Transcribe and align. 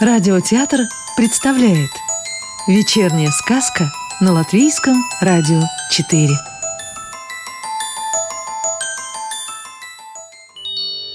Радиотеатр 0.00 0.82
представляет 1.16 1.90
Вечерняя 2.68 3.30
сказка 3.30 3.86
на 4.20 4.32
Латвийском 4.32 4.94
радио 5.20 5.60
4 5.90 6.28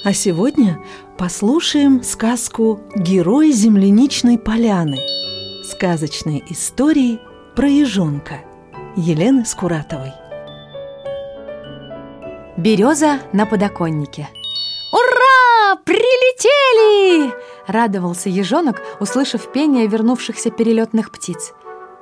А 0.03 0.11
сегодня 0.11 0.81
послушаем 1.17 2.03
сказку 2.03 2.81
«Герой 2.93 3.53
земляничной 3.53 4.37
поляны» 4.37 4.99
Сказочные 5.63 6.43
истории 6.51 7.21
про 7.55 7.69
ежонка 7.69 8.41
Елены 8.97 9.45
Скуратовой 9.45 10.11
Береза 12.57 13.21
на 13.31 13.45
подоконнике 13.45 14.27
«Ура! 14.91 15.77
Прилетели!»– 15.85 17.31
радовался 17.67 18.29
ежонок, 18.29 18.81
услышав 18.99 19.51
пение 19.51 19.87
вернувшихся 19.87 20.51
перелетных 20.51 21.11
птиц. 21.11 21.53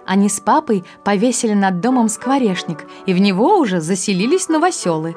Они 0.05 0.29
с 0.29 0.39
папой 0.39 0.83
повесили 1.03 1.53
над 1.53 1.79
домом 1.79 2.09
скворечник, 2.09 2.85
и 3.05 3.13
в 3.13 3.19
него 3.19 3.57
уже 3.57 3.81
заселились 3.81 4.49
новоселы. 4.49 5.15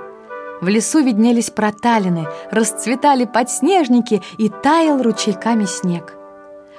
В 0.61 0.69
лесу 0.69 1.01
виднелись 1.01 1.51
проталины, 1.51 2.27
расцветали 2.51 3.25
подснежники 3.25 4.23
и 4.39 4.49
таял 4.49 5.03
ручейками 5.03 5.65
снег. 5.65 6.17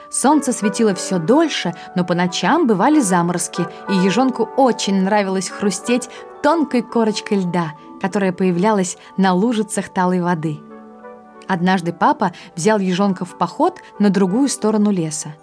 Солнце 0.10 0.54
светило 0.54 0.94
все 0.94 1.18
дольше, 1.18 1.74
но 1.96 2.06
по 2.06 2.14
ночам 2.14 2.68
бывали 2.68 3.00
заморозки, 3.00 3.68
и 3.90 3.94
ежонку 3.96 4.48
очень 4.56 5.04
нравилось 5.04 5.50
хрустеть 5.50 6.10
тонкой 6.42 6.84
корочкой 6.84 7.40
льда, 7.40 7.74
которая 8.02 8.32
появлялась 8.32 8.98
на 9.18 9.34
лужицах 9.34 9.90
талой 9.90 10.22
воды. 10.22 10.62
Однажды 11.48 11.94
папа 11.94 12.34
взял 12.56 12.80
ежонка 12.80 13.26
в 13.26 13.38
поход 13.38 13.80
на 14.00 14.10
другую 14.10 14.50
сторону 14.50 14.92
леса. 14.92 15.36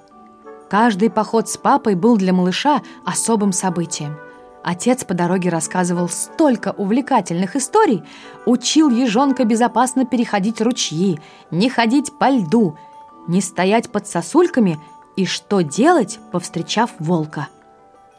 Каждый 0.69 1.11
поход 1.11 1.49
с 1.49 1.57
папой 1.57 1.95
был 1.95 2.17
для 2.17 2.33
малыша 2.33 2.83
особым 3.05 3.53
событием. 3.53 4.17
Отец 4.65 5.05
по 5.05 5.13
дороге 5.13 5.51
рассказывал 5.51 6.09
столько 6.09 6.73
увлекательных 6.77 7.57
историй, 7.57 8.05
учил 8.47 8.91
ежонка 8.91 9.45
безопасно 9.45 10.07
переходить 10.07 10.61
ручьи, 10.61 11.21
не 11.51 11.69
ходить 11.69 12.13
по 12.19 12.31
льду, 12.31 12.79
не 13.27 13.41
стоять 13.41 13.91
под 13.91 14.07
сосульками 14.07 14.79
и 15.17 15.27
что 15.27 15.63
делать, 15.63 16.21
повстречав 16.31 16.91
волка. 16.98 17.48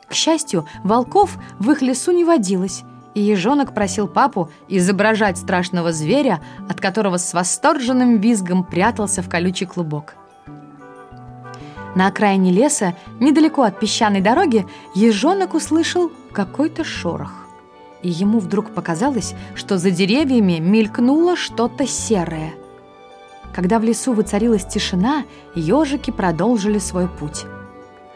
К 0.08 0.14
счастью, 0.14 0.68
волков 0.84 1.38
в 1.60 1.72
их 1.72 1.82
лесу 1.82 2.12
не 2.12 2.26
водилось, 2.26 2.84
и 3.14 3.22
ежонок 3.22 3.74
просил 3.74 4.08
папу 4.08 4.50
изображать 4.68 5.38
страшного 5.38 5.92
зверя, 5.92 6.42
от 6.70 6.80
которого 6.80 7.18
с 7.18 7.34
восторженным 7.34 8.18
визгом 8.18 8.64
прятался 8.64 9.22
в 9.22 9.30
колючий 9.30 9.68
клубок. 9.68 10.16
На 11.96 12.08
окраине 12.08 12.52
леса, 12.52 12.96
недалеко 13.20 13.62
от 13.62 13.80
песчаной 13.80 14.22
дороги, 14.22 14.66
ежонок 14.96 15.54
услышал 15.54 16.12
какой-то 16.32 16.84
шорох. 16.84 17.48
И 18.02 18.10
ему 18.10 18.40
вдруг 18.40 18.72
показалось, 18.72 19.36
что 19.56 19.78
за 19.78 19.92
деревьями 19.92 20.58
мелькнуло 20.60 21.38
что-то 21.38 21.86
серое. 21.86 22.54
Когда 23.54 23.78
в 23.78 23.84
лесу 23.84 24.14
воцарилась 24.14 24.66
тишина, 24.66 25.24
ежики 25.54 26.10
продолжили 26.10 26.80
свой 26.80 27.08
путь. 27.08 27.46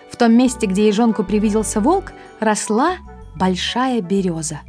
В 0.09 0.18
том 0.18 0.34
месте, 0.34 0.66
где 0.66 0.88
ежонку 0.88 1.23
привиделся 1.23 1.80
волк, 1.80 2.14
росла 2.40 2.95
большая 3.36 4.02
береза– 4.02 4.62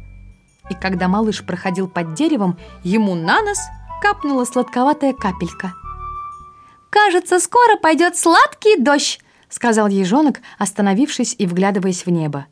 и 0.69 0.75
когда 0.75 1.07
малыш 1.07 1.43
проходил 1.45 1.87
под 1.87 2.13
деревом, 2.13 2.57
ему 2.83 3.15
на 3.15 3.41
нос 3.41 3.59
капнула 4.01 4.45
сладковатая 4.45 5.13
капелька. 5.13 5.73
«Кажется, 6.89 7.39
скоро 7.39 7.77
пойдет 7.77 8.17
сладкий 8.17 8.79
дождь»,— 8.79 9.19
сказал 9.49 9.87
ежонок, 9.87 10.39
остановившись 10.57 11.35
и 11.37 11.45
вглядываясь 11.45 12.05
в 12.05 12.09
небо. 12.09 12.47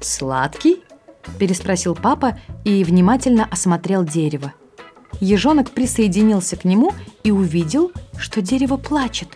«Сладкий?»— 0.00 0.82
переспросил 1.38 1.94
папа 1.94 2.38
и 2.64 2.84
внимательно 2.84 3.46
осмотрел 3.50 4.04
дерево. 4.04 4.52
Ежонок 5.20 5.70
присоединился 5.70 6.56
к 6.56 6.64
нему 6.64 6.92
и 7.22 7.30
увидел, 7.30 7.92
что 8.18 8.42
дерево 8.42 8.76
плачет. 8.76 9.28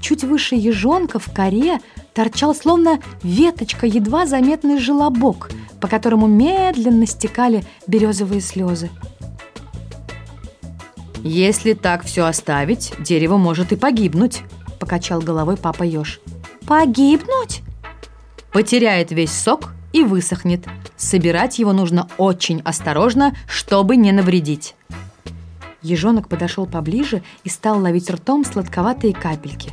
Чуть 0.00 0.22
выше 0.22 0.54
ежонка 0.54 1.18
в 1.18 1.32
коре 1.32 1.80
торчал 2.12 2.54
словно 2.54 3.00
веточка 3.22 3.86
едва 3.86 4.26
заметный 4.26 4.78
желобок— 4.78 5.50
по 5.82 5.88
которому 5.88 6.28
медленно 6.28 7.06
стекали 7.06 7.64
березовые 7.88 8.40
слезы. 8.40 8.88
«Если 11.24 11.74
так 11.74 12.04
все 12.04 12.24
оставить, 12.24 12.94
дерево 13.00 13.36
может 13.36 13.72
и 13.72 13.76
погибнуть»,— 13.76 14.42
покачал 14.78 15.20
головой 15.20 15.56
папа 15.56 15.82
еж. 15.82 16.20
«Погибнуть?» 16.66 17.62
«Потеряет 18.52 19.10
весь 19.10 19.32
сок 19.32 19.72
и 19.92 20.04
высохнет. 20.04 20.64
Собирать 20.96 21.58
его 21.58 21.72
нужно 21.72 22.08
очень 22.16 22.60
осторожно, 22.60 23.34
чтобы 23.48 23.96
не 23.96 24.12
навредить». 24.12 24.76
Ежонок 25.82 26.28
подошел 26.28 26.66
поближе 26.66 27.24
и 27.42 27.48
стал 27.48 27.80
ловить 27.80 28.08
ртом 28.08 28.44
сладковатые 28.44 29.14
капельки. 29.14 29.72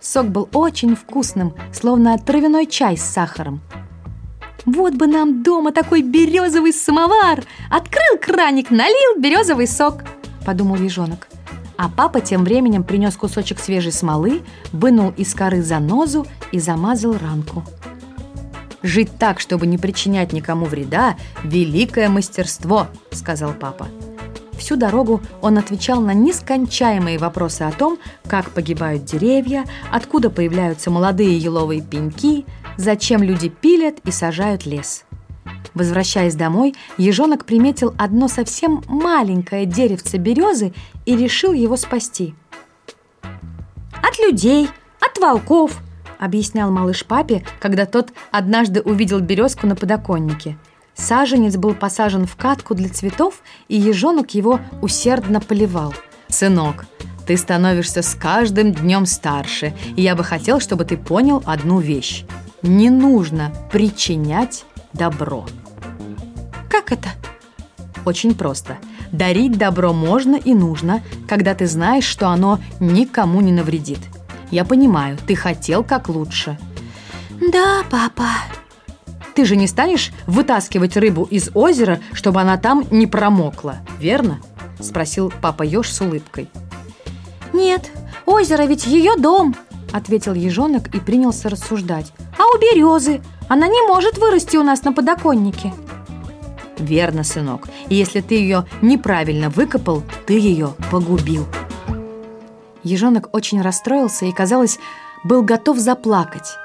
Сок 0.00 0.28
был 0.28 0.48
очень 0.54 0.96
вкусным, 0.96 1.52
словно 1.70 2.16
травяной 2.16 2.66
чай 2.66 2.96
с 2.96 3.02
сахаром. 3.02 3.60
Вот 4.64 4.94
бы 4.94 5.06
нам 5.06 5.42
дома 5.42 5.72
такой 5.72 6.02
березовый 6.02 6.72
самовар! 6.72 7.44
Открыл 7.70 8.18
краник, 8.20 8.70
налил 8.70 9.20
березовый 9.20 9.66
сок!»– 9.66 10.04
подумал 10.46 10.76
ежонок. 10.76 11.28
А 11.76 11.88
папа 11.88 12.20
тем 12.20 12.44
временем 12.44 12.84
принес 12.84 13.16
кусочек 13.16 13.58
свежей 13.58 13.92
смолы, 13.92 14.42
вынул 14.72 15.12
из 15.16 15.34
коры 15.34 15.62
занозу 15.62 16.26
и 16.52 16.58
замазал 16.58 17.18
ранку. 17.18 17.64
«Жить 18.82 19.18
так, 19.18 19.40
чтобы 19.40 19.66
не 19.66 19.78
причинять 19.78 20.32
никому 20.32 20.66
вреда– 20.66 21.16
великое 21.42 22.08
мастерство»,– 22.08 22.86
сказал 23.10 23.52
папа. 23.54 23.88
Всю 24.64 24.76
дорогу 24.76 25.20
он 25.42 25.58
отвечал 25.58 26.00
на 26.00 26.14
нескончаемые 26.14 27.18
вопросы 27.18 27.64
о 27.64 27.70
том, 27.70 27.98
как 28.26 28.48
погибают 28.48 29.04
деревья, 29.04 29.66
откуда 29.92 30.30
появляются 30.30 30.90
молодые 30.90 31.36
еловые 31.36 31.82
пеньки– 31.82 32.46
зачем 32.78 33.22
люди 33.22 33.50
пилят 33.50 33.98
и 34.06 34.10
сажают 34.10 34.64
лес. 34.64 35.04
Возвращаясь 35.74 36.34
домой, 36.34 36.74
ежонок 36.96 37.44
приметил 37.44 37.94
одно 37.98 38.26
совсем 38.26 38.82
маленькое 38.88 39.66
деревце 39.66 40.16
березы 40.16 40.72
и 41.04 41.14
решил 41.14 41.52
его 41.52 41.76
спасти. 41.76 42.34
«От 43.22 44.18
людей, 44.18 44.70
от 44.98 45.18
волков»,— 45.18 45.76
объяснял 46.18 46.70
малыш 46.70 47.04
папе, 47.04 47.44
когда 47.60 47.84
тот 47.84 48.14
однажды 48.30 48.80
увидел 48.80 49.20
березку 49.20 49.66
на 49.66 49.76
подоконнике. 49.76 50.56
Саженец 50.94 51.56
был 51.56 51.74
посажен 51.74 52.26
в 52.26 52.36
катку 52.36 52.74
для 52.74 52.88
цветов, 52.88 53.42
и 53.68 53.76
ежонок 53.76 54.34
его 54.34 54.60
усердно 54.80 55.40
поливал. 55.40 55.94
«Сынок, 56.28 56.86
ты 57.26 57.36
становишься 57.36 58.02
с 58.02 58.14
каждым 58.14 58.72
днем 58.72 59.06
старше, 59.06 59.74
и 59.96 60.02
я 60.02 60.14
бы 60.14 60.24
хотел, 60.24 60.60
чтобы 60.60 60.84
ты 60.84 60.96
понял 60.96 61.42
одну 61.46 61.80
вещь 61.80 62.24
не 62.64 62.88
нужно 62.88 63.52
причинять 63.70 64.64
добро. 64.94 65.46
Как 66.68 66.92
это? 66.92 67.10
Очень 68.04 68.34
просто. 68.34 68.78
Дарить 69.12 69.58
добро 69.58 69.92
можно 69.92 70.36
и 70.36 70.54
нужно, 70.54 71.02
когда 71.28 71.54
ты 71.54 71.66
знаешь, 71.66 72.04
что 72.04 72.28
оно 72.28 72.58
никому 72.80 73.40
не 73.40 73.52
навредит. 73.52 74.00
Я 74.50 74.64
понимаю, 74.64 75.18
ты 75.26 75.36
хотел 75.36 75.84
как 75.84 76.08
лучше. 76.08 76.58
Да, 77.52 77.82
папа. 77.90 78.28
Ты 79.34 79.44
же 79.44 79.56
не 79.56 79.66
станешь 79.66 80.12
вытаскивать 80.26 80.96
рыбу 80.96 81.24
из 81.24 81.50
озера, 81.54 82.00
чтобы 82.12 82.40
она 82.40 82.56
там 82.56 82.84
не 82.90 83.06
промокла, 83.06 83.78
верно? 83.98 84.40
Спросил 84.80 85.32
папа 85.42 85.62
Ёж 85.62 85.90
с 85.90 86.00
улыбкой. 86.00 86.48
Нет, 87.52 87.90
озеро 88.26 88.62
ведь 88.64 88.86
ее 88.86 89.16
дом, 89.16 89.54
ответил 89.94 90.34
ежонок 90.34 90.92
и 90.92 90.98
принялся 90.98 91.48
рассуждать. 91.48 92.12
«А 92.36 92.42
у 92.42 92.58
березы? 92.58 93.22
Она 93.48 93.68
не 93.68 93.86
может 93.86 94.18
вырасти 94.18 94.56
у 94.56 94.64
нас 94.64 94.82
на 94.82 94.92
подоконнике!» 94.92 95.72
«Верно, 96.78 97.22
сынок. 97.22 97.68
И 97.88 97.94
если 97.94 98.20
ты 98.20 98.34
ее 98.34 98.66
неправильно 98.82 99.50
выкопал, 99.50 100.02
ты 100.26 100.36
ее 100.36 100.74
погубил!» 100.90 101.46
Ежонок 102.82 103.28
очень 103.32 103.62
расстроился 103.62 104.26
и, 104.26 104.32
казалось, 104.32 104.80
был 105.22 105.42
готов 105.42 105.78
заплакать. 105.78 106.56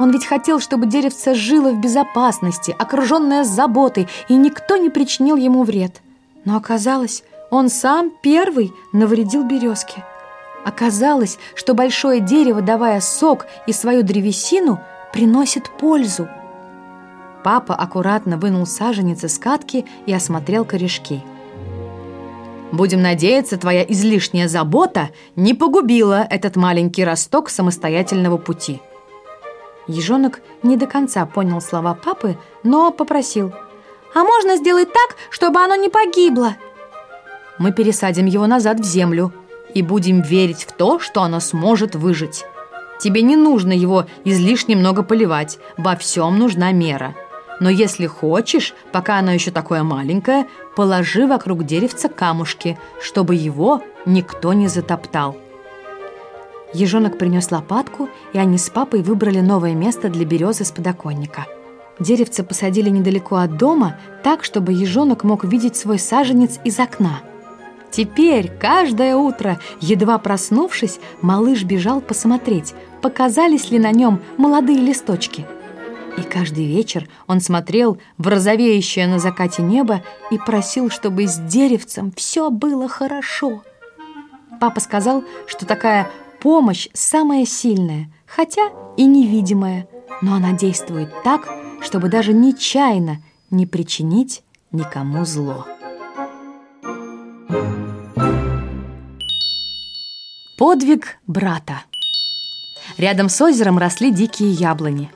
Он 0.00 0.12
ведь 0.12 0.24
хотел, 0.24 0.60
чтобы 0.60 0.86
деревце 0.86 1.34
жило 1.34 1.72
в 1.72 1.78
безопасности, 1.78 2.74
окруженное 2.76 3.44
заботой, 3.44 4.08
и 4.30 4.34
никто 4.34 4.78
не 4.78 4.88
причинил 4.88 5.36
ему 5.36 5.62
вред. 5.62 6.00
Но 6.46 6.56
оказалось, 6.56 7.22
он 7.50 7.68
сам 7.68 8.10
первый 8.22 8.72
навредил 8.94 9.44
березке. 9.44 10.02
Оказалось, 10.64 11.38
что 11.54 11.74
большое 11.74 12.20
дерево, 12.20 12.62
давая 12.62 13.02
сок 13.02 13.44
и 13.66 13.74
свою 13.74 14.02
древесину, 14.02 14.80
приносит 15.12 15.68
пользу. 15.68 16.28
Папа 17.44 17.74
аккуратно 17.74 18.38
вынул 18.38 18.64
саженец 18.64 19.22
из 19.22 19.38
катки 19.38 19.84
и 20.06 20.14
осмотрел 20.14 20.64
корешки. 20.64 21.22
Будем 22.72 23.02
надеяться, 23.02 23.58
твоя 23.58 23.82
излишняя 23.82 24.48
забота 24.48 25.10
не 25.36 25.52
погубила 25.52 26.26
этот 26.30 26.56
маленький 26.56 27.04
росток 27.04 27.50
самостоятельного 27.50 28.38
пути». 28.38 28.80
Ежонок 29.90 30.40
не 30.62 30.76
до 30.76 30.86
конца 30.86 31.26
понял 31.26 31.60
слова 31.60 31.94
папы, 31.94 32.36
но 32.62 32.90
попросил. 32.90 33.52
«А 34.14 34.24
можно 34.24 34.56
сделать 34.56 34.88
так, 34.92 35.16
чтобы 35.30 35.60
оно 35.60 35.74
не 35.74 35.88
погибло?» 35.88 36.56
«Мы 37.58 37.72
пересадим 37.72 38.26
его 38.26 38.46
назад 38.46 38.80
в 38.80 38.84
землю 38.84 39.32
и 39.74 39.82
будем 39.82 40.22
верить 40.22 40.64
в 40.64 40.72
то, 40.72 40.98
что 40.98 41.22
оно 41.22 41.40
сможет 41.40 41.94
выжить. 41.94 42.44
Тебе 42.98 43.22
не 43.22 43.36
нужно 43.36 43.72
его 43.72 44.06
излишне 44.24 44.76
много 44.76 45.02
поливать, 45.02 45.58
во 45.76 45.96
всем 45.96 46.38
нужна 46.38 46.72
мера. 46.72 47.14
Но 47.60 47.70
если 47.70 48.06
хочешь, 48.06 48.74
пока 48.92 49.18
оно 49.18 49.32
еще 49.32 49.50
такое 49.50 49.82
маленькое, 49.82 50.46
положи 50.76 51.26
вокруг 51.26 51.64
деревца 51.64 52.08
камушки, 52.08 52.78
чтобы 53.00 53.34
его 53.34 53.82
никто 54.06 54.52
не 54.52 54.68
затоптал». 54.68 55.36
Ежонок 56.72 57.18
принес 57.18 57.50
лопатку, 57.50 58.08
и 58.32 58.38
они 58.38 58.58
с 58.58 58.70
папой 58.70 59.02
выбрали 59.02 59.40
новое 59.40 59.74
место 59.74 60.08
для 60.08 60.24
березы 60.24 60.64
с 60.64 60.70
подоконника. 60.70 61.46
Деревце 61.98 62.42
посадили 62.44 62.88
недалеко 62.88 63.36
от 63.36 63.56
дома, 63.56 63.96
так, 64.22 64.44
чтобы 64.44 64.72
ежонок 64.72 65.24
мог 65.24 65.44
видеть 65.44 65.76
свой 65.76 65.98
саженец 65.98 66.58
из 66.64 66.78
окна. 66.78 67.20
Теперь, 67.90 68.50
каждое 68.50 69.16
утро, 69.16 69.58
едва 69.80 70.18
проснувшись, 70.18 71.00
малыш 71.20 71.64
бежал 71.64 72.00
посмотреть, 72.00 72.74
показались 73.02 73.70
ли 73.70 73.78
на 73.78 73.90
нем 73.90 74.20
молодые 74.36 74.78
листочки. 74.78 75.44
И 76.16 76.22
каждый 76.22 76.66
вечер 76.66 77.08
он 77.26 77.40
смотрел 77.40 77.98
в 78.16 78.28
розовеющее 78.28 79.06
на 79.06 79.18
закате 79.18 79.62
небо 79.62 80.02
и 80.30 80.38
просил, 80.38 80.88
чтобы 80.88 81.26
с 81.26 81.36
деревцем 81.36 82.12
все 82.16 82.50
было 82.50 82.88
хорошо. 82.88 83.62
Папа 84.60 84.80
сказал, 84.80 85.24
что 85.46 85.66
такая 85.66 86.08
Помощь 86.40 86.88
самая 86.94 87.44
сильная, 87.44 88.10
хотя 88.26 88.70
и 88.96 89.04
невидимая, 89.04 89.86
но 90.22 90.34
она 90.34 90.52
действует 90.52 91.10
так, 91.22 91.48
чтобы 91.82 92.08
даже 92.08 92.32
нечаянно 92.32 93.18
не 93.50 93.66
причинить 93.66 94.42
никому 94.72 95.26
зло. 95.26 95.66
Подвиг 100.56 101.18
брата 101.26 101.82
Рядом 102.96 103.28
с 103.28 103.40
озером 103.40 103.78
росли 103.78 104.10
дикие 104.10 104.50
яблони. 104.50 105.10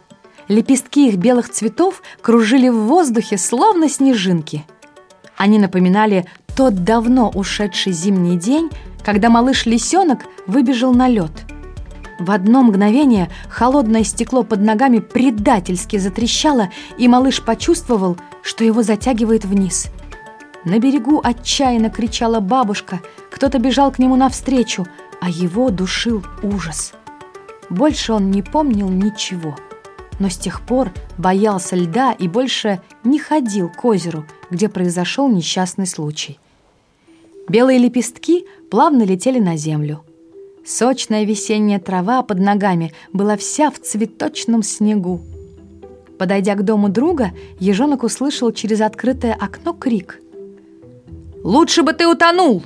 Лепестки 0.48 1.08
их 1.08 1.16
белых 1.16 1.50
цветов 1.50 2.02
кружили 2.20 2.68
в 2.68 2.80
воздухе, 2.80 3.38
словно 3.38 3.88
снежинки. 3.88 4.64
Они 5.36 5.58
напоминали 5.58 6.26
тот 6.56 6.84
давно 6.84 7.30
ушедший 7.30 7.92
зимний 7.92 8.38
день, 8.38 8.70
когда 9.02 9.28
малыш-лисенок 9.28 10.20
выбежал 10.46 10.94
на 10.94 11.08
лед. 11.08 11.32
В 12.18 12.30
одно 12.30 12.62
мгновение 12.62 13.28
холодное 13.48 14.04
стекло 14.04 14.44
под 14.44 14.60
ногами 14.60 15.00
предательски 15.00 15.96
затрещало, 15.96 16.70
и 16.96 17.08
малыш 17.08 17.42
почувствовал, 17.42 18.16
что 18.42 18.62
его 18.62 18.82
затягивает 18.82 19.44
вниз. 19.44 19.88
На 20.64 20.78
берегу 20.78 21.20
отчаянно 21.22 21.90
кричала 21.90 22.40
бабушка, 22.40 23.00
кто-то 23.30 23.58
бежал 23.58 23.90
к 23.90 23.98
нему 23.98 24.16
навстречу, 24.16 24.86
а 25.20 25.28
его 25.28 25.70
душил 25.70 26.24
ужас. 26.42 26.92
Больше 27.68 28.12
он 28.12 28.30
не 28.30 28.42
помнил 28.42 28.88
ничего, 28.88 29.56
но 30.20 30.28
с 30.28 30.36
тех 30.36 30.60
пор 30.60 30.92
боялся 31.18 31.74
льда 31.74 32.12
и 32.12 32.28
больше 32.28 32.80
не 33.02 33.18
ходил 33.18 33.68
к 33.68 33.84
озеру, 33.84 34.24
где 34.50 34.68
произошел 34.68 35.28
несчастный 35.28 35.86
случай. 35.86 36.38
Белые 37.48 37.78
лепестки 37.78 38.46
плавно 38.70 39.02
летели 39.02 39.38
на 39.38 39.56
землю. 39.56 40.02
Сочная 40.64 41.24
весенняя 41.24 41.78
трава 41.78 42.22
под 42.22 42.38
ногами 42.38 42.92
была 43.12 43.36
вся 43.36 43.70
в 43.70 43.78
цветочном 43.78 44.62
снегу. 44.62 45.20
Подойдя 46.18 46.54
к 46.54 46.64
дому 46.64 46.88
друга, 46.88 47.32
ежонок 47.58 48.02
услышал 48.02 48.50
через 48.50 48.80
открытое 48.80 49.34
окно 49.34 49.74
крик. 49.74 50.20
«Лучше 51.42 51.82
бы 51.82 51.92
ты 51.92 52.06
утонул!» 52.06 52.62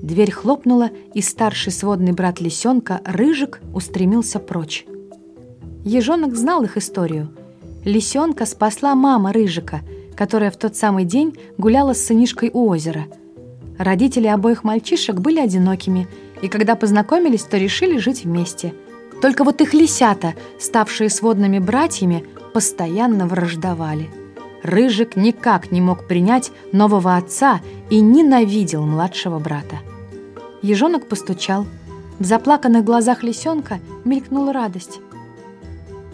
Дверь 0.00 0.30
хлопнула, 0.30 0.90
и 1.12 1.20
старший 1.20 1.72
сводный 1.72 2.12
брат 2.12 2.40
лисенка, 2.40 3.00
Рыжик, 3.04 3.60
устремился 3.74 4.38
прочь. 4.38 4.86
Ежонок 5.84 6.36
знал 6.36 6.62
их 6.62 6.76
историю. 6.76 7.30
Лисенка 7.84 8.46
спасла 8.46 8.94
мама 8.94 9.32
Рыжика, 9.32 9.80
которая 10.14 10.52
в 10.52 10.56
тот 10.56 10.76
самый 10.76 11.04
день 11.04 11.36
гуляла 11.56 11.94
с 11.94 12.04
сынишкой 12.04 12.50
у 12.52 12.68
озера– 12.68 13.06
Родители 13.78 14.26
обоих 14.26 14.64
мальчишек 14.64 15.20
были 15.20 15.38
одинокими, 15.38 16.08
и 16.42 16.48
когда 16.48 16.74
познакомились, 16.74 17.44
то 17.44 17.56
решили 17.56 17.98
жить 17.98 18.24
вместе. 18.24 18.74
Только 19.22 19.44
вот 19.44 19.60
их 19.60 19.72
лисята, 19.72 20.34
ставшие 20.58 21.10
сводными 21.10 21.60
братьями, 21.60 22.24
постоянно 22.52 23.26
враждовали. 23.26 24.10
Рыжик 24.64 25.14
никак 25.16 25.70
не 25.70 25.80
мог 25.80 26.08
принять 26.08 26.50
нового 26.72 27.16
отца 27.16 27.60
и 27.90 28.00
ненавидел 28.00 28.84
младшего 28.84 29.38
брата. 29.38 29.76
Ежонок 30.62 31.08
постучал. 31.08 31.66
В 32.18 32.24
заплаканных 32.24 32.84
глазах 32.84 33.22
лисенка 33.22 33.78
мелькнула 34.04 34.52
радость. 34.52 34.98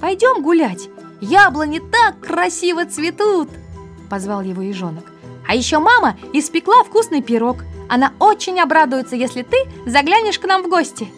«Пойдем 0.01 0.43
гулять! 0.43 0.91
Яблони 1.23 1.81
так 1.81 2.21
красиво 2.21 2.85
цветут!»— 2.85 3.49
позвал 4.11 4.43
его 4.43 4.61
ежонок. 4.61 5.14
А 5.47 5.55
еще 5.55 5.79
мама 5.79 6.17
испекла 6.33 6.83
вкусный 6.85 7.23
пирог. 7.23 7.65
Она 7.89 8.13
очень 8.19 8.61
обрадуется, 8.61 9.17
если 9.17 9.43
ты 9.43 9.57
заглянешь 9.87 10.39
к 10.39 10.47
нам 10.47 10.63
в 10.63 10.69
гости. 10.69 11.09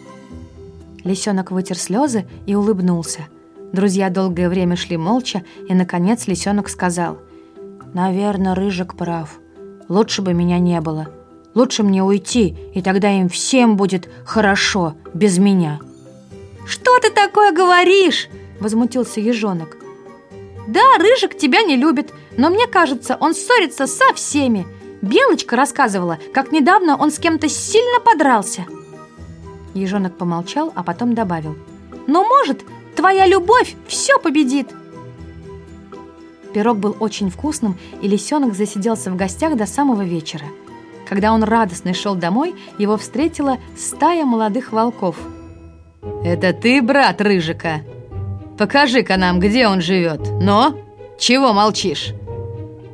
Лисенок 1.03 1.51
вытер 1.51 1.77
слезы 1.77 2.25
и 2.45 2.55
улыбнулся. 2.55 3.27
Друзья 3.71 4.09
долгое 4.09 4.49
время 4.49 4.75
шли 4.75 4.97
молча, 4.97 5.43
и, 5.67 5.73
наконец, 5.73 6.27
лисенок 6.27 6.69
сказал. 6.69 7.17
«Наверное, 7.93 8.55
Рыжик 8.55 8.95
прав. 8.95 9.39
Лучше 9.87 10.21
бы 10.21 10.33
меня 10.33 10.59
не 10.59 10.79
было. 10.81 11.07
Лучше 11.53 11.83
мне 11.83 12.03
уйти, 12.03 12.55
и 12.73 12.81
тогда 12.81 13.09
им 13.09 13.29
всем 13.29 13.77
будет 13.77 14.09
хорошо 14.25 14.95
без 15.13 15.37
меня». 15.37 15.79
«Что 16.65 16.99
ты 16.99 17.09
такое 17.09 17.53
говоришь?»– 17.53 18.27
возмутился 18.59 19.21
ежонок. 19.21 19.77
«Да, 20.67 20.81
Рыжик 20.99 21.37
тебя 21.37 21.61
не 21.61 21.77
любит, 21.77 22.13
но 22.37 22.49
мне 22.49 22.67
кажется, 22.67 23.17
он 23.19 23.33
ссорится 23.33 23.87
со 23.87 24.13
всеми. 24.13 24.67
Белочка 25.01 25.55
рассказывала, 25.55 26.19
как 26.33 26.51
недавно 26.51 26.97
он 26.97 27.11
с 27.11 27.19
кем-то 27.19 27.47
сильно 27.47 27.99
подрался. 27.99 28.65
Ежонок 29.73 30.17
помолчал, 30.17 30.73
а 30.75 30.83
потом 30.83 31.13
добавил. 31.13 31.55
Но 32.07 32.23
может, 32.23 32.63
твоя 32.95 33.27
любовь 33.27 33.75
все 33.87 34.17
победит. 34.19 34.69
Пирог 36.53 36.79
был 36.79 36.95
очень 36.99 37.29
вкусным, 37.29 37.77
и 38.01 38.07
лисенок 38.07 38.55
засиделся 38.55 39.11
в 39.11 39.15
гостях 39.15 39.55
до 39.55 39.65
самого 39.65 40.01
вечера. 40.01 40.45
Когда 41.07 41.31
он 41.31 41.43
радостно 41.43 41.93
шел 41.93 42.15
домой, 42.15 42.55
его 42.77 42.97
встретила 42.97 43.57
стая 43.77 44.25
молодых 44.25 44.71
волков. 44.71 45.17
«Это 46.23 46.53
ты, 46.53 46.81
брат 46.81 47.21
Рыжика? 47.21 47.81
Покажи-ка 48.57 49.17
нам, 49.17 49.39
где 49.39 49.67
он 49.67 49.81
живет. 49.81 50.21
Но, 50.41 50.75
чего 51.17 51.53
молчишь?» 51.53 52.13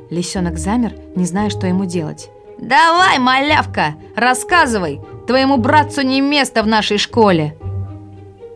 Лисенок 0.10 0.58
замер, 0.58 0.93
не 1.15 1.25
зная, 1.25 1.50
что 1.50 1.67
ему 1.67 1.86
делать. 1.86 2.29
«Давай, 2.58 3.17
малявка, 3.20 3.96
рассказывай! 4.15 5.01
Твоему 5.27 5.58
братцу 5.58 6.01
не 6.01 6.22
место 6.22 6.63
в 6.63 6.67
нашей 6.67 6.98
школе!» 6.98 7.58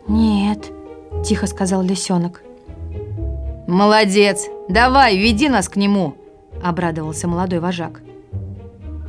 «Нет»,— 0.06 0.70
тихо 1.24 1.46
сказал 1.46 1.82
лисенок. 1.82 2.42
«Молодец! 3.66 4.46
Давай, 4.68 5.16
веди 5.16 5.48
нас 5.48 5.68
к 5.68 5.76
нему!»— 5.76 6.14
обрадовался 6.62 7.28
молодой 7.28 7.58
вожак. 7.58 8.02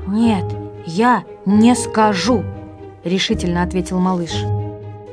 «Нет, 0.07 0.45
я 0.85 1.23
не 1.45 1.75
скажу!»— 1.75 2.43
решительно 3.03 3.63
ответил 3.63 3.99
малыш. 3.99 4.43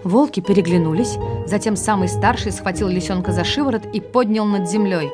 Волки 0.06 0.38
переглянулись, 0.38 1.18
затем 1.46 1.74
самый 1.74 2.06
старший 2.06 2.52
схватил 2.52 2.86
лисенка 2.86 3.32
за 3.32 3.42
шиворот 3.42 3.86
и 3.92 4.00
поднял 4.00 4.44
над 4.44 4.70
землей. 4.70 5.10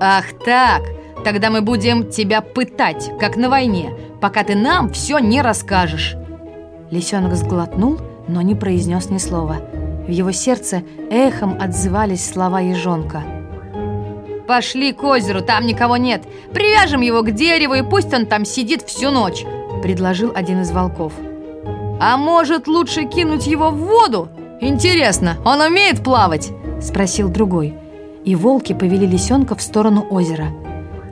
«Ах 0.00 0.26
так! 0.44 0.82
Тогда 1.24 1.48
мы 1.48 1.62
будем 1.62 2.10
тебя 2.10 2.42
пытать, 2.42 3.10
как 3.18 3.36
на 3.36 3.48
войне, 3.48 3.94
пока 4.20 4.44
ты 4.44 4.54
нам 4.54 4.92
все 4.92 5.18
не 5.18 5.40
расскажешь». 5.40 6.16
Лисенок 6.90 7.34
сглотнул, 7.36 7.98
но 8.28 8.42
не 8.42 8.54
произнес 8.54 9.08
ни 9.08 9.16
слова. 9.16 9.56
В 10.06 10.10
его 10.10 10.32
сердце 10.32 10.82
эхом 11.10 11.56
отзывались 11.58 12.30
слова 12.30 12.60
ежонка. 12.60 13.22
«Пошли 14.46 14.92
к 14.92 15.02
озеру, 15.04 15.40
там 15.40 15.66
никого 15.66 15.96
нет. 15.96 16.22
Привяжем 16.52 17.00
его 17.00 17.22
к 17.22 17.30
дереву, 17.30 17.72
и 17.72 17.82
пусть 17.82 18.12
он 18.12 18.26
там 18.26 18.44
сидит 18.44 18.82
всю 18.82 19.10
ночь»,— 19.10 19.46
предложил 19.82 20.32
один 20.34 20.60
из 20.60 20.70
волков. 20.70 21.14
«А 22.06 22.16
может, 22.18 22.68
лучше 22.68 23.04
кинуть 23.04 23.46
его 23.46 23.70
в 23.70 23.78
воду? 23.78 24.28
Интересно, 24.60 25.38
он 25.44 25.60
умеет 25.60 26.04
плавать?»— 26.04 26.52
спросил 26.82 27.28
другой. 27.28 27.74
И 28.24 28.36
волки 28.36 28.74
повели 28.74 29.06
лисенка 29.06 29.54
в 29.54 29.62
сторону 29.62 30.06
озера— 30.10 30.48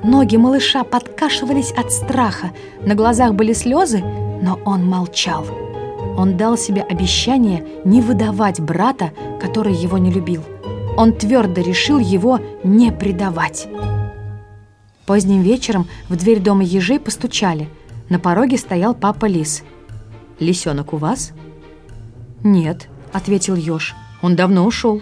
Ноги 0.03 0.37
малыша 0.37 0.83
подкашивались 0.83 1.71
от 1.71 1.93
страха, 1.93 2.51
на 2.85 2.97
глазах 2.97 3.35
были 3.35 3.53
слезы, 3.53 4.03
но 4.43 4.59
он 4.65 4.85
молчал. 4.85 5.47
Он 6.19 6.37
дал 6.37 6.59
себе 6.59 6.83
обещание 6.83 7.65
не 7.85 8.01
выдавать 8.01 8.61
брата, 8.61 9.13
который 9.41 9.75
его 9.75 9.99
не 9.99 10.11
любил. 10.11 10.43
Он 10.97 11.13
твердо 11.13 11.61
решил 11.61 12.01
его 12.01 12.41
не 12.65 12.91
предавать. 12.91 13.69
Поздним 15.07 15.43
вечером 15.43 15.87
в 16.09 16.17
дверь 16.17 16.41
дома 16.41 16.65
ежей 16.65 16.99
постучали. 16.99 17.69
На 18.09 18.19
пороге 18.19 18.59
стоял 18.59 18.95
папа 18.95 19.27
лис. 19.27 19.63
«Лисенок 20.43 20.93
у 20.93 20.97
вас?» 20.97 21.33
«Нет»,— 22.43 22.89
ответил 23.13 23.55
еж. 23.55 23.95
«Он 24.23 24.35
давно 24.35 24.67
ушел». 24.67 25.01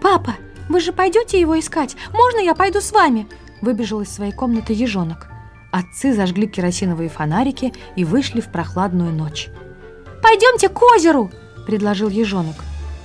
«Папа, 0.00 0.36
вы 0.68 0.80
же 0.80 0.92
пойдете 0.92 1.38
его 1.38 1.58
искать? 1.58 1.96
Можно 2.12 2.38
я 2.38 2.54
пойду 2.54 2.80
с 2.80 2.92
вами?» 2.92 3.26
Выбежал 3.60 4.00
из 4.00 4.10
своей 4.10 4.32
комнаты 4.32 4.72
ежонок. 4.72 5.28
Отцы 5.70 6.14
зажгли 6.14 6.46
керосиновые 6.46 7.08
фонарики 7.08 7.72
и 7.96 8.04
вышли 8.04 8.40
в 8.40 8.50
прохладную 8.50 9.12
ночь. 9.12 9.48
«Пойдемте 10.22 10.68
к 10.68 10.82
озеру!»– 10.82 11.30
предложил 11.66 12.08
ежонок. 12.08 12.56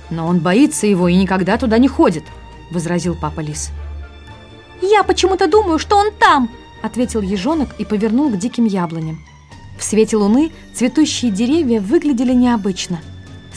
«Но 0.08 0.26
он 0.26 0.40
боится 0.40 0.86
его 0.86 1.08
и 1.08 1.14
никогда 1.14 1.58
туда 1.58 1.78
не 1.78 1.88
ходит»,– 1.88 2.24
возразил 2.70 3.16
папа 3.20 3.40
лис. 3.40 3.70
«Я 4.80 5.02
почему-то 5.02 5.46
думаю, 5.46 5.78
что 5.78 5.96
он 5.96 6.10
там!»– 6.18 6.50
ответил 6.82 7.20
ежонок 7.20 7.68
и 7.78 7.84
повернул 7.84 8.30
к 8.30 8.38
диким 8.38 8.64
яблоням. 8.64 9.18
В 9.80 9.82
свете 9.82 10.18
луны 10.18 10.52
цветущие 10.74 11.30
деревья 11.30 11.80
выглядели 11.80 12.34
необычно. 12.34 13.00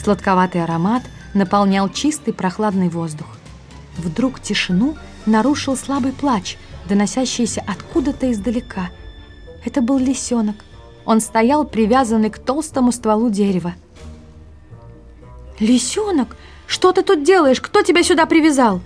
Сладковатый 0.02 0.64
аромат 0.64 1.02
наполнял 1.34 1.90
чистый 1.90 2.32
прохладный 2.32 2.88
воздух. 2.88 3.26
Вдруг 3.98 4.40
тишину 4.40 4.96
нарушил 5.26 5.76
слабый 5.76 6.12
плач, 6.12 6.56
доносящийся 6.88 7.62
откуда-то 7.66 8.32
издалека. 8.32 8.88
Это 9.66 9.82
был 9.82 9.98
лисенок. 9.98 10.56
Он 11.04 11.20
стоял 11.20 11.66
привязанный 11.66 12.30
к 12.30 12.38
толстому 12.38 12.90
стволу 12.90 13.28
дерева. 13.28 13.74
«Лисенок, 15.60 16.38
что 16.66 16.92
ты 16.92 17.02
тут 17.02 17.22
делаешь? 17.22 17.60
Кто 17.60 17.82
тебя 17.82 18.02
сюда 18.02 18.24
привязал?» 18.24 18.80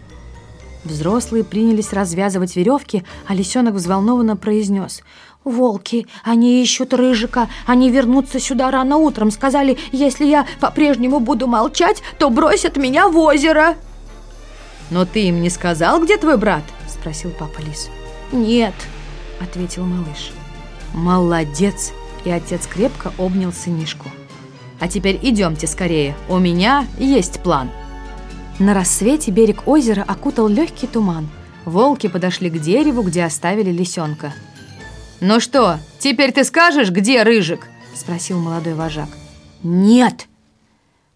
Взрослые 0.82 1.44
принялись 1.44 1.92
развязывать 1.92 2.56
веревки, 2.56 3.04
а 3.28 3.34
лисенок 3.34 3.74
взволнованно 3.74 4.36
произнес– 4.36 5.02
«Волки, 5.44 6.06
они 6.24 6.62
ищут 6.62 6.92
Рыжика, 6.92 7.48
они 7.66 7.90
вернутся 7.90 8.40
сюда 8.40 8.70
рано 8.70 8.96
утром. 8.96 9.30
Сказали, 9.30 9.78
если 9.92 10.26
я 10.26 10.46
по-прежнему 10.60 11.20
буду 11.20 11.46
молчать, 11.46 12.02
то 12.18 12.28
бросят 12.28 12.76
меня 12.76 13.08
в 13.08 13.16
озеро». 13.16 13.76
«Но 14.90 15.04
ты 15.04 15.28
им 15.28 15.40
не 15.40 15.50
сказал, 15.50 16.02
где 16.02 16.16
твой 16.16 16.36
брат?»– 16.36 16.64
спросил 16.88 17.30
папа 17.30 17.60
Лис. 17.60 17.88
«Нет»,– 18.32 18.74
ответил 19.40 19.84
малыш. 19.84 20.32
«Молодец!»– 20.92 21.92
и 22.24 22.30
отец 22.30 22.66
крепко 22.66 23.12
обнял 23.18 23.52
сынишку. 23.52 24.10
«А 24.80 24.88
теперь 24.88 25.18
идемте 25.22 25.66
скорее, 25.66 26.16
у 26.28 26.38
меня 26.38 26.86
есть 26.98 27.40
план». 27.42 27.70
На 28.58 28.74
рассвете 28.74 29.30
берег 29.30 29.68
озера 29.68 30.04
окутал 30.06 30.48
легкий 30.48 30.86
туман. 30.86 31.28
Волки 31.64 32.08
подошли 32.08 32.50
к 32.50 32.58
дереву, 32.58 33.02
где 33.02 33.24
оставили 33.24 33.70
лисенка– 33.70 34.34
«Ну 35.20 35.40
что, 35.40 35.78
теперь 35.98 36.32
ты 36.32 36.44
скажешь, 36.44 36.90
где 36.90 37.22
Рыжик?»– 37.22 37.66
спросил 37.94 38.38
молодой 38.38 38.74
вожак. 38.74 39.08
«Нет!» 39.62 40.28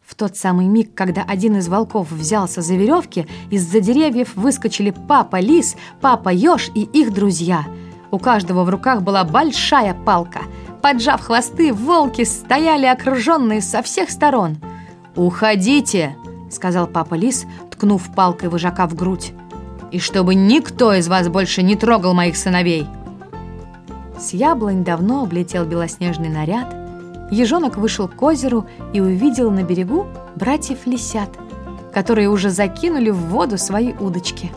В 0.04 0.14
тот 0.16 0.36
самый 0.36 0.66
миг, 0.66 0.94
когда 0.94 1.22
один 1.22 1.56
из 1.56 1.68
волков 1.68 2.10
взялся 2.10 2.60
за 2.60 2.74
веревки, 2.74 3.26
из-за 3.50 3.80
деревьев 3.80 4.34
выскочили 4.34 4.90
папа 4.90 5.40
лис, 5.40 5.76
папа 6.00 6.28
еж 6.30 6.70
и 6.74 6.82
их 6.82 7.14
друзья. 7.14 7.64
У 8.10 8.18
каждого 8.18 8.64
в 8.64 8.68
руках 8.68 9.02
была 9.02 9.24
большая 9.24 9.94
палка. 9.94 10.42
Поджав 10.82 11.22
хвосты, 11.22 11.72
волки 11.72 12.24
стояли 12.24 12.86
окруженные 12.86 13.62
со 13.62 13.82
всех 13.82 14.10
сторон. 14.10 14.58
«Уходите!»– 15.14 16.16
сказал 16.50 16.88
папа 16.88 17.14
лис, 17.14 17.46
ткнув 17.70 18.12
палкой 18.14 18.48
вожака 18.48 18.86
в 18.86 18.94
грудь. 18.94 19.32
«И 19.92 19.98
чтобы 19.98 20.34
никто 20.34 20.92
из 20.92 21.08
вас 21.08 21.28
больше 21.28 21.62
не 21.62 21.76
трогал 21.76 22.12
моих 22.12 22.36
сыновей!» 22.36 22.86
С 24.22 24.34
яблонь 24.34 24.84
давно 24.84 25.24
облетел 25.24 25.64
белоснежный 25.64 26.28
наряд. 26.28 26.72
Ежонок 27.32 27.76
вышел 27.76 28.06
к 28.06 28.22
озеру 28.22 28.66
и 28.92 29.00
увидел 29.00 29.50
на 29.50 29.64
берегу 29.64 30.06
братьев 30.36 30.86
лисят, 30.86 31.28
которые 31.92 32.28
уже 32.28 32.50
закинули 32.50 33.10
в 33.10 33.16
воду 33.16 33.58
свои 33.58 33.92
удочки. 33.94 34.52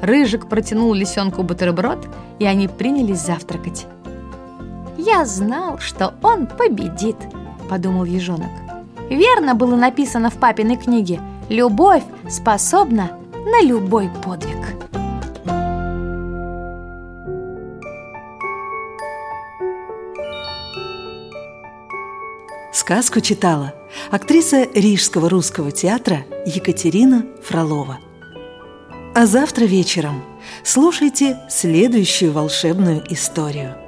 Рыжик 0.00 0.48
протянул 0.48 0.94
лисенку 0.94 1.42
бутерброд, 1.42 2.08
и 2.38 2.46
они 2.46 2.68
принялись 2.68 3.20
завтракать. 3.20 3.86
«Я 4.96 5.26
знал, 5.26 5.78
что 5.78 6.14
он 6.22 6.46
победит»,— 6.46 7.16
подумал 7.68 8.04
ежонок. 8.04 8.50
«Верно 9.10 9.54
было 9.54 9.76
написано 9.76 10.30
в 10.30 10.34
папиной 10.38 10.76
книге. 10.76 11.20
Любовь 11.50 12.04
способна 12.30 13.10
на 13.44 13.62
любой 13.62 14.10
подвиг». 14.24 14.61
Сказку 22.82 23.20
читала 23.20 23.74
актриса 24.10 24.66
Рижского 24.74 25.30
русского 25.30 25.70
театра 25.70 26.24
Екатерина 26.44 27.24
Фролова. 27.44 28.00
А 29.14 29.24
завтра 29.24 29.66
вечером 29.66 30.24
слушайте 30.64 31.38
следующую 31.48 32.32
волшебную 32.32 33.04
историю– 33.08 33.76